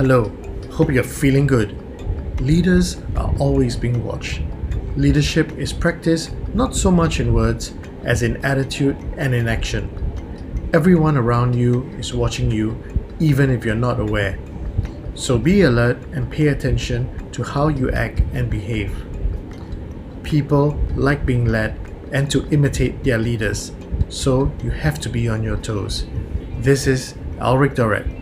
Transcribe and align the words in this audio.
Hello, 0.00 0.32
hope 0.72 0.90
you're 0.90 1.04
feeling 1.04 1.46
good. 1.46 1.76
Leaders 2.40 2.96
are 3.16 3.34
always 3.38 3.76
being 3.76 4.02
watched. 4.02 4.40
Leadership 4.96 5.52
is 5.58 5.74
practiced 5.74 6.32
not 6.54 6.74
so 6.74 6.90
much 6.90 7.20
in 7.20 7.34
words 7.34 7.74
as 8.04 8.22
in 8.22 8.42
attitude 8.42 8.96
and 9.18 9.34
in 9.34 9.46
action. 9.46 9.90
Everyone 10.72 11.18
around 11.18 11.54
you 11.54 11.82
is 11.98 12.14
watching 12.14 12.50
you, 12.50 12.82
even 13.18 13.50
if 13.50 13.62
you're 13.62 13.74
not 13.74 14.00
aware. 14.00 14.38
So 15.14 15.36
be 15.36 15.60
alert 15.60 15.98
and 16.14 16.32
pay 16.32 16.46
attention 16.46 17.30
to 17.32 17.42
how 17.42 17.68
you 17.68 17.90
act 17.90 18.20
and 18.32 18.48
behave. 18.48 19.04
People 20.22 20.80
like 20.96 21.26
being 21.26 21.44
led 21.44 21.78
and 22.10 22.30
to 22.30 22.48
imitate 22.48 23.04
their 23.04 23.18
leaders, 23.18 23.72
so 24.08 24.50
you 24.64 24.70
have 24.70 24.98
to 25.00 25.10
be 25.10 25.28
on 25.28 25.42
your 25.42 25.58
toes. 25.58 26.06
This 26.60 26.86
is 26.86 27.12
Alric 27.36 27.74
Doret. 27.74 28.19